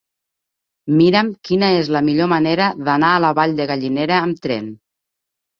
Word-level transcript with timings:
Mira'm 1.01 1.27
quina 1.49 1.69
és 1.81 1.91
la 1.97 2.01
millor 2.09 2.31
manera 2.33 2.71
d'anar 2.89 3.13
a 3.19 3.23
la 3.27 3.31
Vall 3.41 3.55
de 3.61 3.71
Gallinera 3.73 4.21
amb 4.23 4.41
tren. 4.49 4.73